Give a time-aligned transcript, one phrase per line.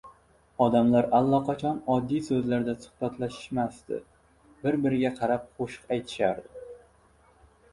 [0.67, 4.01] odamlar allaqachon oddiy so‘zlarda suhbatlashishmasdi,
[4.65, 6.67] bir-biriga qarab qo‘shiq aytishardi.